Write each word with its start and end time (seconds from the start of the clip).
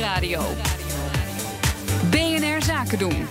Nieuwsradio. 0.00 0.40
BNR 2.10 2.62
Zaken 2.62 2.98
doen. 2.98 3.26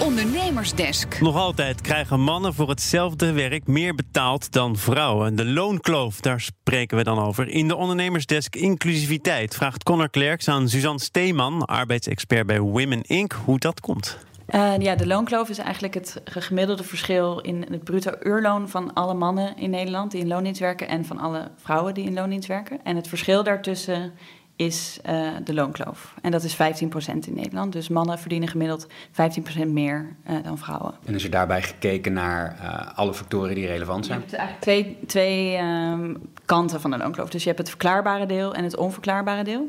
Ondernemersdesk. 0.00 1.20
Nog 1.20 1.36
altijd 1.36 1.80
krijgen 1.80 2.20
mannen 2.20 2.54
voor 2.54 2.68
hetzelfde 2.68 3.32
werk 3.32 3.66
meer 3.66 3.94
betaald 3.94 4.52
dan 4.52 4.76
vrouwen. 4.76 5.36
De 5.36 5.44
loonkloof, 5.44 6.20
daar 6.20 6.40
spreken 6.40 6.96
we 6.96 7.04
dan 7.04 7.18
over. 7.18 7.48
In 7.48 7.68
de 7.68 7.76
Ondernemersdesk 7.76 8.56
Inclusiviteit 8.56 9.54
vraagt 9.54 9.82
Connor 9.82 10.10
Klerks 10.10 10.48
aan 10.48 10.68
Suzanne 10.68 11.00
Steeman, 11.00 11.64
arbeidsexpert 11.64 12.46
bij 12.46 12.60
Women 12.60 13.02
Inc., 13.02 13.32
hoe 13.32 13.58
dat 13.58 13.80
komt. 13.80 14.18
Uh, 14.50 14.78
ja, 14.78 14.94
de 14.94 15.06
loonkloof 15.06 15.48
is 15.48 15.58
eigenlijk 15.58 15.94
het 15.94 16.20
gemiddelde 16.24 16.84
verschil 16.84 17.38
in 17.38 17.66
het 17.70 17.84
bruto 17.84 18.12
uurloon 18.22 18.68
van 18.68 18.92
alle 18.94 19.14
mannen 19.14 19.56
in 19.56 19.70
Nederland 19.70 20.10
die 20.10 20.20
in 20.20 20.28
loondienst 20.28 20.60
werken 20.60 20.88
en 20.88 21.04
van 21.04 21.18
alle 21.18 21.50
vrouwen 21.56 21.94
die 21.94 22.04
in 22.04 22.14
loondienst 22.14 22.48
werken. 22.48 22.84
En 22.84 22.96
het 22.96 23.08
verschil 23.08 23.42
daartussen 23.42 24.12
is 24.60 24.98
uh, 25.10 25.28
de 25.44 25.54
loonkloof. 25.54 26.14
En 26.22 26.30
dat 26.30 26.42
is 26.42 26.54
15% 26.54 26.56
in 26.56 27.34
Nederland. 27.34 27.72
Dus 27.72 27.88
mannen 27.88 28.18
verdienen 28.18 28.48
gemiddeld 28.48 28.86
15% 28.86 29.66
meer 29.66 30.16
uh, 30.30 30.36
dan 30.42 30.58
vrouwen. 30.58 30.94
En 31.04 31.14
is 31.14 31.24
er 31.24 31.30
daarbij 31.30 31.62
gekeken 31.62 32.12
naar 32.12 32.56
uh, 32.62 32.98
alle 32.98 33.14
factoren 33.14 33.54
die 33.54 33.66
relevant 33.66 34.06
zijn? 34.06 34.18
Je 34.18 34.24
hebt 34.24 34.38
eigenlijk 34.38 34.62
twee, 34.62 34.98
twee 35.06 35.58
um, 35.58 36.30
kanten 36.44 36.80
van 36.80 36.90
de 36.90 36.96
loonkloof. 36.96 37.30
Dus 37.30 37.42
je 37.42 37.48
hebt 37.48 37.60
het 37.60 37.68
verklaarbare 37.68 38.26
deel 38.26 38.54
en 38.54 38.64
het 38.64 38.76
onverklaarbare 38.76 39.44
deel. 39.44 39.68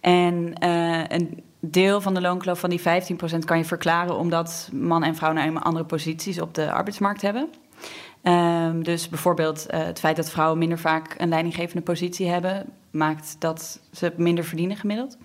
En 0.00 0.52
een 1.14 1.42
deel 1.60 2.00
van 2.00 2.14
de 2.14 2.20
loonkloof 2.20 2.60
van 2.60 2.70
die 2.70 2.80
15% 2.80 2.84
kan 3.44 3.58
je 3.58 3.64
verklaren 3.64 4.16
omdat 4.16 4.68
man 4.72 5.02
en 5.02 5.16
vrouw 5.16 5.32
nou 5.32 5.46
eenmaal 5.46 5.62
andere 5.62 5.84
posities 5.84 6.40
op 6.40 6.54
de 6.54 6.72
arbeidsmarkt 6.72 7.22
hebben. 7.22 7.48
Um, 8.22 8.84
dus 8.84 9.08
bijvoorbeeld 9.08 9.66
uh, 9.70 9.84
het 9.84 9.98
feit 9.98 10.16
dat 10.16 10.30
vrouwen 10.30 10.58
minder 10.58 10.78
vaak 10.78 11.14
een 11.18 11.28
leidinggevende 11.28 11.82
positie 11.82 12.28
hebben, 12.28 12.66
maakt 12.90 13.36
dat 13.38 13.80
ze 13.92 14.12
minder 14.16 14.44
verdienen 14.44 14.76
gemiddeld. 14.76 15.16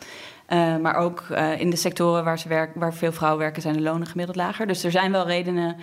Uh, 0.50 0.78
maar 0.78 0.96
ook 0.96 1.24
uh, 1.32 1.60
in 1.60 1.70
de 1.70 1.76
sectoren 1.76 2.24
waar, 2.24 2.40
ze 2.40 2.48
werk, 2.48 2.72
waar 2.76 2.94
veel 2.94 3.12
vrouwen 3.12 3.42
werken, 3.42 3.62
zijn 3.62 3.76
de 3.76 3.82
lonen 3.82 4.08
gemiddeld 4.08 4.38
lager. 4.38 4.68
Dus 4.68 4.84
er 4.84 4.92
zijn 4.92 5.12
wel 5.12 5.28
redenen 5.28 5.76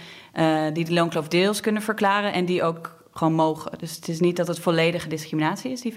die 0.73 0.84
de 0.84 0.93
loonkloof 0.93 1.29
deels 1.29 1.61
kunnen 1.61 1.83
verklaren 1.83 2.33
en 2.33 2.45
die 2.45 2.62
ook 2.62 3.01
gewoon 3.12 3.33
mogen. 3.33 3.79
Dus 3.79 3.97
het 3.97 4.09
is 4.09 4.21
niet 4.21 4.37
dat 4.37 4.47
het 4.47 4.59
volledige 4.59 5.09
discriminatie 5.09 5.71
is, 5.71 5.81
die 5.81 5.93
15%. 5.93 5.97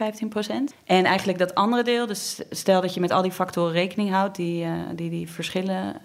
En 0.85 1.05
eigenlijk 1.05 1.37
dat 1.37 1.55
andere 1.55 1.83
deel, 1.83 2.05
dus 2.05 2.41
stel 2.49 2.81
dat 2.81 2.93
je 2.93 2.99
met 2.99 3.11
al 3.11 3.21
die 3.21 3.31
factoren 3.31 3.73
rekening 3.73 4.09
houdt 4.11 4.35
die 4.35 4.67
die, 4.95 5.09
die 5.09 5.29
verschillen 5.29 6.01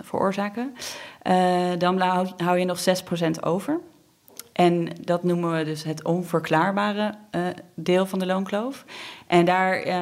veroorzaken, 0.00 0.74
dan 1.78 2.00
hou 2.36 2.58
je 2.58 2.64
nog 2.64 2.78
6% 2.78 3.40
over. 3.40 3.80
En 4.54 4.88
dat 5.00 5.22
noemen 5.24 5.56
we 5.56 5.64
dus 5.64 5.84
het 5.84 6.04
onverklaarbare 6.04 7.14
uh, 7.30 7.46
deel 7.74 8.06
van 8.06 8.18
de 8.18 8.26
loonkloof. 8.26 8.84
En 9.26 9.44
daar 9.44 9.86
uh, 9.86 9.94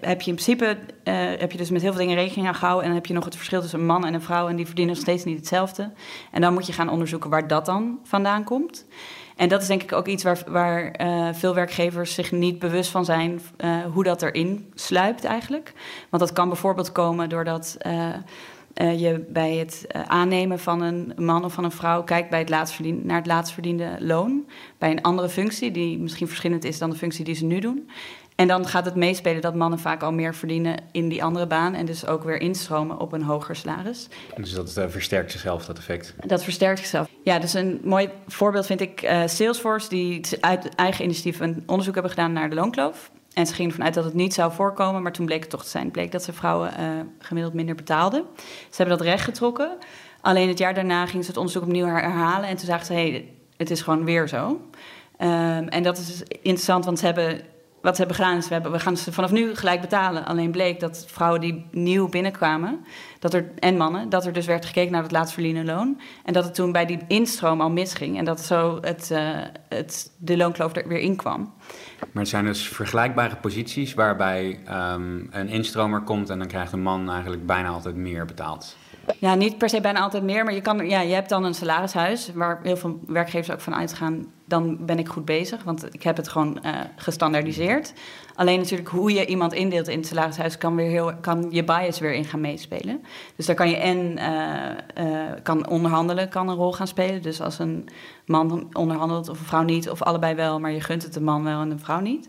heb 0.00 0.20
je 0.20 0.30
in 0.30 0.36
principe 0.36 0.64
uh, 1.04 1.14
heb 1.14 1.52
je 1.52 1.58
dus 1.58 1.70
met 1.70 1.82
heel 1.82 1.90
veel 1.90 2.00
dingen 2.00 2.16
rekening 2.16 2.48
aan 2.48 2.54
gehouden. 2.54 2.82
En 2.82 2.88
dan 2.88 2.98
heb 2.98 3.06
je 3.06 3.14
nog 3.14 3.24
het 3.24 3.36
verschil 3.36 3.60
tussen 3.60 3.78
een 3.78 3.86
man 3.86 4.06
en 4.06 4.14
een 4.14 4.22
vrouw. 4.22 4.48
En 4.48 4.56
die 4.56 4.66
verdienen 4.66 4.94
nog 4.94 5.02
steeds 5.02 5.24
niet 5.24 5.36
hetzelfde. 5.36 5.90
En 6.32 6.40
dan 6.40 6.52
moet 6.52 6.66
je 6.66 6.72
gaan 6.72 6.88
onderzoeken 6.88 7.30
waar 7.30 7.48
dat 7.48 7.66
dan 7.66 7.98
vandaan 8.02 8.44
komt. 8.44 8.86
En 9.36 9.48
dat 9.48 9.62
is 9.62 9.68
denk 9.68 9.82
ik 9.82 9.92
ook 9.92 10.06
iets 10.06 10.22
waar, 10.22 10.42
waar 10.46 10.94
veel 11.34 11.54
werkgevers 11.54 12.14
zich 12.14 12.32
niet 12.32 12.58
bewust 12.58 12.90
van 12.90 13.04
zijn. 13.04 13.40
hoe 13.92 14.04
dat 14.04 14.22
erin 14.22 14.72
sluipt 14.74 15.24
eigenlijk. 15.24 15.72
Want 16.10 16.22
dat 16.22 16.32
kan 16.32 16.48
bijvoorbeeld 16.48 16.92
komen 16.92 17.28
doordat 17.28 17.76
je 18.76 19.24
bij 19.28 19.54
het 19.54 19.86
uh, 19.96 20.02
aannemen 20.02 20.58
van 20.58 20.80
een 20.80 21.12
man 21.16 21.44
of 21.44 21.52
van 21.52 21.64
een 21.64 21.70
vrouw 21.70 22.02
kijkt 22.02 22.30
bij 22.30 22.38
het 22.38 22.48
laatst 22.48 22.80
naar 22.80 23.16
het 23.16 23.26
laatst 23.26 23.52
verdiende 23.52 23.96
loon. 23.98 24.46
Bij 24.78 24.90
een 24.90 25.02
andere 25.02 25.28
functie, 25.28 25.70
die 25.70 25.98
misschien 25.98 26.26
verschillend 26.28 26.64
is 26.64 26.78
dan 26.78 26.90
de 26.90 26.96
functie 26.96 27.24
die 27.24 27.34
ze 27.34 27.44
nu 27.44 27.60
doen. 27.60 27.90
En 28.34 28.48
dan 28.48 28.66
gaat 28.66 28.84
het 28.84 28.94
meespelen 28.94 29.40
dat 29.40 29.54
mannen 29.54 29.78
vaak 29.78 30.02
al 30.02 30.12
meer 30.12 30.34
verdienen 30.34 30.76
in 30.92 31.08
die 31.08 31.24
andere 31.24 31.46
baan. 31.46 31.74
En 31.74 31.86
dus 31.86 32.06
ook 32.06 32.24
weer 32.24 32.40
instromen 32.40 32.98
op 32.98 33.12
een 33.12 33.22
hoger 33.22 33.56
salaris. 33.56 34.08
Dus 34.36 34.52
dat 34.52 34.76
uh, 34.78 34.84
versterkt 34.88 35.30
zichzelf, 35.30 35.64
dat 35.64 35.78
effect? 35.78 36.14
Dat 36.26 36.44
versterkt 36.44 36.78
zichzelf. 36.78 37.08
Ja, 37.22 37.38
dus 37.38 37.54
een 37.54 37.80
mooi 37.84 38.08
voorbeeld 38.26 38.66
vind 38.66 38.80
ik 38.80 39.10
Salesforce, 39.26 39.88
die 39.88 40.20
uit 40.40 40.74
eigen 40.74 41.04
initiatief 41.04 41.40
een 41.40 41.62
onderzoek 41.66 41.94
hebben 41.94 42.12
gedaan 42.12 42.32
naar 42.32 42.48
de 42.50 42.54
loonkloof. 42.54 43.10
En 43.36 43.46
ze 43.46 43.54
gingen 43.54 43.70
ervan 43.70 43.84
uit 43.86 43.94
dat 43.94 44.04
het 44.04 44.14
niet 44.14 44.34
zou 44.34 44.52
voorkomen, 44.52 45.02
maar 45.02 45.12
toen 45.12 45.26
bleek 45.26 45.40
het 45.40 45.50
toch 45.50 45.62
te 45.62 45.68
zijn. 45.68 45.84
Het 45.84 45.92
bleek 45.92 46.12
dat 46.12 46.22
ze 46.22 46.32
vrouwen 46.32 46.72
uh, 46.80 46.86
gemiddeld 47.18 47.54
minder 47.54 47.74
betaalden. 47.74 48.24
Ze 48.70 48.76
hebben 48.76 48.98
dat 48.98 49.06
rechtgetrokken. 49.06 49.76
Alleen 50.20 50.48
het 50.48 50.58
jaar 50.58 50.74
daarna 50.74 51.06
gingen 51.06 51.22
ze 51.22 51.30
het 51.30 51.38
onderzoek 51.38 51.62
opnieuw 51.62 51.86
herhalen. 51.86 52.48
En 52.48 52.56
toen 52.56 52.66
zagen 52.66 52.86
ze, 52.86 52.92
hé, 52.92 53.10
hey, 53.10 53.28
het 53.56 53.70
is 53.70 53.82
gewoon 53.82 54.04
weer 54.04 54.28
zo. 54.28 54.48
Um, 54.48 55.68
en 55.68 55.82
dat 55.82 55.98
is 55.98 56.22
interessant, 56.28 56.84
want 56.84 56.98
ze 56.98 57.04
hebben, 57.04 57.40
wat 57.86 57.96
ze 57.96 58.02
hebben 58.02 58.24
gedaan 58.24 58.36
is... 58.36 58.48
We, 58.48 58.54
hebben, 58.54 58.72
we 58.72 58.78
gaan 58.78 58.96
ze 58.96 59.12
vanaf 59.12 59.30
nu 59.30 59.54
gelijk 59.54 59.80
betalen. 59.80 60.24
Alleen 60.24 60.50
bleek 60.50 60.80
dat 60.80 61.04
vrouwen 61.08 61.40
die 61.40 61.66
nieuw 61.70 62.08
binnenkwamen... 62.08 62.84
Dat 63.18 63.34
er, 63.34 63.50
en 63.58 63.76
mannen, 63.76 64.08
dat 64.08 64.26
er 64.26 64.32
dus 64.32 64.46
werd 64.46 64.66
gekeken 64.66 64.92
naar 64.92 65.02
het 65.02 65.12
laatst 65.12 65.34
verdiende 65.34 65.64
loon. 65.64 66.00
En 66.24 66.32
dat 66.32 66.44
het 66.44 66.54
toen 66.54 66.72
bij 66.72 66.86
die 66.86 66.98
instroom 67.08 67.60
al 67.60 67.70
misging. 67.70 68.18
En 68.18 68.24
dat 68.24 68.40
zo 68.40 68.78
het, 68.80 69.10
uh, 69.12 69.18
het, 69.68 70.12
de 70.18 70.36
loonkloof 70.36 70.76
er 70.76 70.88
weer 70.88 70.98
in 70.98 71.16
kwam. 71.16 71.52
Maar 71.98 72.22
het 72.22 72.28
zijn 72.28 72.44
dus 72.44 72.68
vergelijkbare 72.68 73.36
posities 73.36 73.94
waarbij 73.94 74.60
um, 74.70 75.28
een 75.30 75.48
instromer 75.48 76.00
komt 76.00 76.30
en 76.30 76.38
dan 76.38 76.48
krijgt 76.48 76.72
een 76.72 76.82
man 76.82 77.10
eigenlijk 77.10 77.46
bijna 77.46 77.68
altijd 77.68 77.94
meer 77.94 78.24
betaald. 78.24 78.76
Ja, 79.18 79.34
niet 79.34 79.58
per 79.58 79.68
se 79.68 79.80
bijna 79.80 80.00
altijd 80.00 80.22
meer, 80.22 80.44
maar 80.44 80.54
je, 80.54 80.60
kan, 80.60 80.88
ja, 80.88 81.00
je 81.00 81.14
hebt 81.14 81.28
dan 81.28 81.44
een 81.44 81.54
salarishuis 81.54 82.30
waar 82.34 82.60
heel 82.62 82.76
veel 82.76 83.00
werkgevers 83.06 83.50
ook 83.50 83.60
van 83.60 83.74
uitgaan. 83.74 84.26
Dan 84.48 84.86
ben 84.86 84.98
ik 84.98 85.08
goed 85.08 85.24
bezig, 85.24 85.62
want 85.62 85.94
ik 85.94 86.02
heb 86.02 86.16
het 86.16 86.28
gewoon 86.28 86.58
uh, 86.64 86.72
gestandaardiseerd. 86.96 87.92
Alleen 88.34 88.58
natuurlijk 88.58 88.88
hoe 88.88 89.12
je 89.12 89.26
iemand 89.26 89.52
indeelt 89.52 89.88
in 89.88 89.98
het 89.98 90.06
salarishuis 90.06 90.58
kan, 90.58 90.76
weer 90.76 90.90
heel, 90.90 91.12
kan 91.20 91.46
je 91.50 91.64
bias 91.64 91.98
weer 91.98 92.12
in 92.12 92.24
gaan 92.24 92.40
meespelen. 92.40 93.04
Dus 93.36 93.46
daar 93.46 93.56
kan 93.56 93.70
je 93.70 93.76
en 93.76 94.18
uh, 94.18 95.06
uh, 95.06 95.22
kan 95.42 95.68
onderhandelen, 95.68 96.28
kan 96.28 96.48
een 96.48 96.56
rol 96.56 96.72
gaan 96.72 96.86
spelen. 96.86 97.22
Dus 97.22 97.40
als 97.40 97.58
een 97.58 97.88
man 98.26 98.68
onderhandelt 98.72 99.28
of 99.28 99.38
een 99.38 99.46
vrouw 99.46 99.62
niet, 99.62 99.90
of 99.90 100.02
allebei 100.02 100.34
wel, 100.34 100.60
maar 100.60 100.72
je 100.72 100.80
gunt 100.80 101.02
het 101.02 101.12
de 101.12 101.20
man 101.20 101.44
wel 101.44 101.60
en 101.60 101.68
de 101.68 101.78
vrouw 101.78 102.00
niet. 102.00 102.28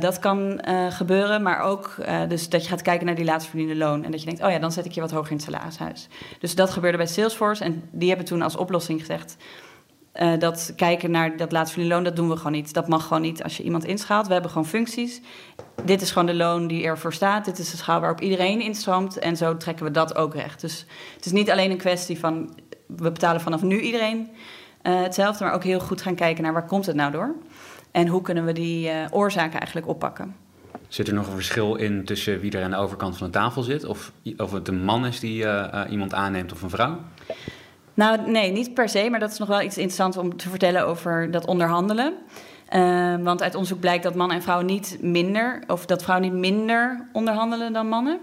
Dat 0.00 0.18
kan 0.18 0.60
gebeuren, 0.90 1.42
maar 1.42 1.60
ook 1.60 1.96
dus 2.28 2.48
dat 2.48 2.62
je 2.62 2.68
gaat 2.68 2.82
kijken 2.82 3.06
naar 3.06 3.14
die 3.14 3.24
laatst 3.24 3.48
verdiende 3.48 3.76
loon. 3.76 4.04
En 4.04 4.10
dat 4.10 4.20
je 4.20 4.26
denkt, 4.26 4.42
oh 4.42 4.50
ja, 4.50 4.58
dan 4.58 4.72
zet 4.72 4.84
ik 4.84 4.92
je 4.92 5.00
wat 5.00 5.10
hoger 5.10 5.30
in 5.30 5.36
het 5.36 5.44
salarishuis. 5.44 6.08
Dus 6.38 6.54
dat 6.54 6.70
gebeurde 6.70 6.96
bij 6.96 7.06
Salesforce. 7.06 7.64
En 7.64 7.82
die 7.90 8.08
hebben 8.08 8.26
toen 8.26 8.42
als 8.42 8.56
oplossing 8.56 9.00
gezegd... 9.00 9.36
dat 10.38 10.72
kijken 10.76 11.10
naar 11.10 11.36
dat 11.36 11.52
laatst 11.52 11.72
verdiende 11.72 11.94
loon, 11.94 12.04
dat 12.04 12.16
doen 12.16 12.28
we 12.28 12.36
gewoon 12.36 12.52
niet. 12.52 12.74
Dat 12.74 12.88
mag 12.88 13.06
gewoon 13.06 13.22
niet 13.22 13.42
als 13.42 13.56
je 13.56 13.62
iemand 13.62 13.84
inschaalt. 13.84 14.26
We 14.26 14.32
hebben 14.32 14.50
gewoon 14.50 14.66
functies. 14.66 15.20
Dit 15.84 16.02
is 16.02 16.10
gewoon 16.10 16.26
de 16.26 16.34
loon 16.34 16.66
die 16.66 16.84
ervoor 16.84 17.12
staat. 17.12 17.44
Dit 17.44 17.58
is 17.58 17.70
de 17.70 17.76
schaal 17.76 18.00
waarop 18.00 18.20
iedereen 18.20 18.60
instroomt. 18.60 19.18
En 19.18 19.36
zo 19.36 19.56
trekken 19.56 19.84
we 19.84 19.90
dat 19.90 20.16
ook 20.16 20.34
recht. 20.34 20.60
Dus 20.60 20.86
het 21.14 21.26
is 21.26 21.32
niet 21.32 21.50
alleen 21.50 21.70
een 21.70 21.76
kwestie 21.76 22.18
van... 22.18 22.58
we 22.86 23.10
betalen 23.10 23.40
vanaf 23.40 23.62
nu 23.62 23.80
iedereen 23.80 24.28
hetzelfde... 24.82 25.44
maar 25.44 25.54
ook 25.54 25.64
heel 25.64 25.80
goed 25.80 26.02
gaan 26.02 26.14
kijken 26.14 26.42
naar 26.42 26.52
waar 26.52 26.66
komt 26.66 26.86
het 26.86 26.96
nou 26.96 27.12
door... 27.12 27.34
En 27.90 28.08
hoe 28.08 28.22
kunnen 28.22 28.44
we 28.44 28.52
die 28.52 28.88
uh, 28.88 28.94
oorzaken 29.10 29.58
eigenlijk 29.58 29.88
oppakken? 29.88 30.36
Zit 30.88 31.08
er 31.08 31.14
nog 31.14 31.26
een 31.26 31.34
verschil 31.34 31.74
in 31.74 32.04
tussen 32.04 32.40
wie 32.40 32.50
er 32.50 32.64
aan 32.64 32.70
de 32.70 32.76
overkant 32.76 33.16
van 33.16 33.26
de 33.26 33.32
tafel 33.32 33.62
zit? 33.62 33.84
Of, 33.84 34.12
of 34.36 34.52
het 34.52 34.68
een 34.68 34.84
man 34.84 35.06
is 35.06 35.20
die 35.20 35.46
iemand 35.88 36.14
aanneemt 36.14 36.52
of 36.52 36.62
een 36.62 36.70
vrouw? 36.70 36.98
Nou, 37.96 38.30
nee, 38.30 38.52
niet 38.52 38.74
per 38.74 38.88
se. 38.88 39.10
Maar 39.10 39.20
dat 39.20 39.30
is 39.30 39.38
nog 39.38 39.48
wel 39.48 39.60
iets 39.60 39.76
interessants 39.76 40.16
om 40.16 40.36
te 40.36 40.48
vertellen 40.48 40.86
over 40.86 41.30
dat 41.30 41.46
onderhandelen. 41.46 42.14
want 43.22 43.42
uit 43.42 43.54
onderzoek 43.54 43.80
blijkt 43.80 44.02
dat 44.02 44.14
mannen 44.14 44.36
en 44.36 44.42
vrouwen 44.42 44.66
niet 44.66 44.98
minder, 45.00 45.62
of 45.66 45.86
dat 45.86 46.02
vrouwen 46.02 46.30
niet 46.30 46.40
minder 46.40 47.08
onderhandelen 47.12 47.72
dan 47.72 47.88
mannen. 47.88 48.20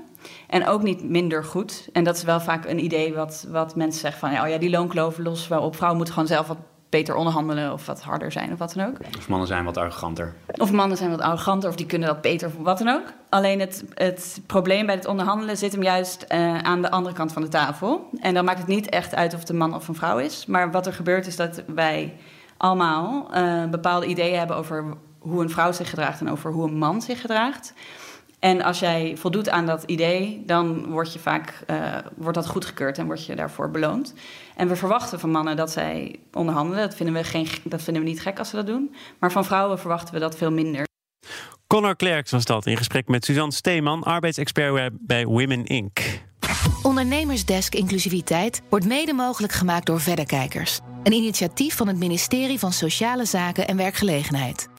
En 0.47 0.67
ook 0.67 0.83
niet 0.83 1.03
minder 1.03 1.43
goed. 1.43 1.89
En 1.93 2.03
dat 2.03 2.15
is 2.15 2.23
wel 2.23 2.39
vaak 2.39 2.65
een 2.65 2.83
idee 2.83 3.13
wat, 3.13 3.47
wat 3.49 3.75
mensen 3.75 4.01
zeggen 4.01 4.19
van... 4.19 4.43
oh 4.43 4.49
ja, 4.49 4.57
die 4.57 4.69
loonkloof 4.69 5.17
lossen 5.17 5.49
wel 5.49 5.61
op. 5.61 5.75
Vrouwen 5.75 5.97
moeten 5.97 6.13
gewoon 6.15 6.29
zelf 6.29 6.47
wat 6.47 6.57
beter 6.93 7.15
onderhandelen 7.15 7.73
of 7.73 7.85
wat 7.85 8.01
harder 8.01 8.31
zijn 8.31 8.51
of 8.51 8.57
wat 8.59 8.73
dan 8.73 8.87
ook. 8.87 8.97
Of 9.17 9.27
mannen 9.29 9.47
zijn 9.47 9.63
wat 9.63 9.77
arroganter. 9.77 10.33
Of 10.57 10.71
mannen 10.71 10.97
zijn 10.97 11.09
wat 11.09 11.21
arroganter 11.21 11.69
of 11.69 11.75
die 11.75 11.85
kunnen 11.85 12.07
dat 12.07 12.21
beter 12.21 12.47
of 12.47 12.53
wat 12.57 12.77
dan 12.77 12.87
ook. 12.87 13.13
Alleen 13.29 13.59
het, 13.59 13.83
het 13.93 14.41
probleem 14.45 14.85
bij 14.85 14.95
het 14.95 15.05
onderhandelen 15.05 15.57
zit 15.57 15.71
hem 15.71 15.83
juist 15.83 16.25
uh, 16.29 16.57
aan 16.57 16.81
de 16.81 16.91
andere 16.91 17.15
kant 17.15 17.33
van 17.33 17.41
de 17.41 17.47
tafel. 17.47 18.09
En 18.19 18.33
dan 18.33 18.45
maakt 18.45 18.57
het 18.57 18.67
niet 18.67 18.89
echt 18.89 19.15
uit 19.15 19.33
of 19.33 19.39
het 19.39 19.49
een 19.49 19.57
man 19.57 19.75
of 19.75 19.87
een 19.87 19.95
vrouw 19.95 20.17
is. 20.17 20.45
Maar 20.45 20.71
wat 20.71 20.85
er 20.85 20.93
gebeurt 20.93 21.27
is 21.27 21.35
dat 21.35 21.63
wij 21.67 22.13
allemaal 22.57 23.29
uh, 23.35 23.65
bepaalde 23.65 24.05
ideeën 24.05 24.37
hebben 24.37 24.55
over 24.55 24.97
hoe 25.19 25.41
een 25.41 25.49
vrouw 25.49 25.71
zich 25.71 25.89
gedraagt 25.89 26.19
en 26.19 26.31
over 26.31 26.51
hoe 26.51 26.67
een 26.67 26.77
man 26.77 27.01
zich 27.01 27.21
gedraagt. 27.21 27.73
En 28.43 28.61
als 28.61 28.79
jij 28.79 29.17
voldoet 29.17 29.49
aan 29.49 29.65
dat 29.65 29.83
idee, 29.85 30.43
dan 30.45 30.85
word 30.85 31.13
je 31.13 31.19
vaak, 31.19 31.63
uh, 31.67 31.95
wordt 32.15 32.37
dat 32.37 32.47
goedgekeurd 32.47 32.97
en 32.97 33.05
word 33.05 33.25
je 33.25 33.35
daarvoor 33.35 33.71
beloond. 33.71 34.13
En 34.55 34.67
we 34.67 34.75
verwachten 34.75 35.19
van 35.19 35.31
mannen 35.31 35.55
dat 35.55 35.71
zij 35.71 36.19
onderhandelen. 36.33 36.81
Dat 36.87 36.95
vinden 36.95 37.15
we, 37.15 37.23
geen, 37.23 37.47
dat 37.63 37.81
vinden 37.81 38.03
we 38.03 38.09
niet 38.09 38.21
gek 38.21 38.39
als 38.39 38.49
ze 38.49 38.55
dat 38.55 38.67
doen. 38.67 38.95
Maar 39.19 39.31
van 39.31 39.45
vrouwen 39.45 39.79
verwachten 39.79 40.13
we 40.13 40.19
dat 40.19 40.37
veel 40.37 40.51
minder. 40.51 40.87
Connor 41.67 41.95
Klerks 41.95 42.31
was 42.31 42.45
dat 42.45 42.65
in 42.65 42.77
gesprek 42.77 43.07
met 43.07 43.25
Suzanne 43.25 43.53
Steeman, 43.53 44.03
arbeidsexpert 44.03 44.93
bij 44.99 45.25
Women 45.25 45.65
Inc. 45.65 45.99
Ondernemersdesk 46.81 47.75
Inclusiviteit 47.75 48.61
wordt 48.69 48.85
mede 48.85 49.13
mogelijk 49.13 49.53
gemaakt 49.53 49.85
door 49.85 49.99
Verderkijkers. 49.99 50.79
Een 51.03 51.13
initiatief 51.13 51.75
van 51.75 51.87
het 51.87 51.97
ministerie 51.97 52.59
van 52.59 52.71
Sociale 52.71 53.25
Zaken 53.25 53.67
en 53.67 53.77
Werkgelegenheid. 53.77 54.69